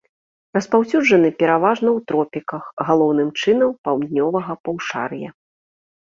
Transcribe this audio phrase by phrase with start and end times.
[0.57, 5.29] Распаўсюджаны пераважна ў тропіках, галоўным чынам, паўднёвага паўшар'я.